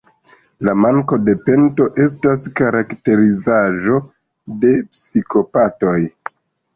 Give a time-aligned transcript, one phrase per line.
[0.67, 3.99] La manko de pento estas karakterizaĵo
[4.65, 5.95] de psikopatoj.